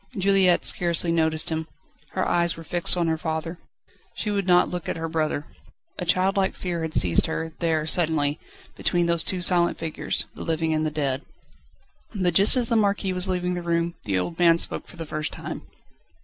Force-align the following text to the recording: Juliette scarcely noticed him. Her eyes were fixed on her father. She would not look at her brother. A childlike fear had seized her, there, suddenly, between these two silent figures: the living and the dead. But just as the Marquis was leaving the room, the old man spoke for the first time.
Juliette 0.17 0.65
scarcely 0.65 1.11
noticed 1.11 1.51
him. 1.51 1.67
Her 2.13 2.27
eyes 2.27 2.57
were 2.57 2.63
fixed 2.63 2.97
on 2.97 3.05
her 3.07 3.19
father. 3.19 3.59
She 4.15 4.31
would 4.31 4.47
not 4.47 4.67
look 4.67 4.89
at 4.89 4.97
her 4.97 5.07
brother. 5.07 5.45
A 5.99 6.05
childlike 6.07 6.55
fear 6.55 6.81
had 6.81 6.95
seized 6.95 7.27
her, 7.27 7.53
there, 7.59 7.85
suddenly, 7.85 8.39
between 8.75 9.05
these 9.05 9.23
two 9.23 9.43
silent 9.43 9.77
figures: 9.77 10.25
the 10.33 10.41
living 10.43 10.73
and 10.73 10.87
the 10.87 10.89
dead. 10.89 11.23
But 12.15 12.33
just 12.33 12.57
as 12.57 12.67
the 12.67 12.75
Marquis 12.75 13.13
was 13.13 13.27
leaving 13.27 13.53
the 13.53 13.61
room, 13.61 13.93
the 14.05 14.17
old 14.17 14.39
man 14.39 14.57
spoke 14.57 14.87
for 14.87 14.95
the 14.97 15.05
first 15.05 15.31
time. 15.31 15.67